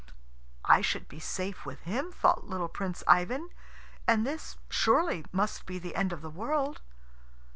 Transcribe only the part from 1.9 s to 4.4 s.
thought little Prince Ivan, "and